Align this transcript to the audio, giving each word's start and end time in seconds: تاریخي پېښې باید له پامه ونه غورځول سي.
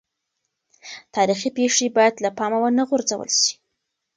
تاریخي 1.15 1.49
پېښې 1.57 1.87
باید 1.97 2.15
له 2.23 2.29
پامه 2.37 2.57
ونه 2.61 2.83
غورځول 2.89 3.29
سي. 3.41 3.53